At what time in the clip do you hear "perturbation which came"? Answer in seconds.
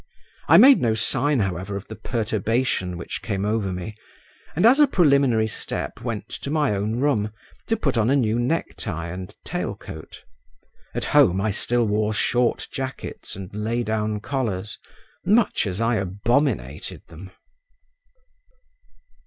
1.95-3.45